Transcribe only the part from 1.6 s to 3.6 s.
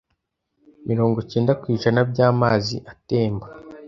ku ijana byamazi atemba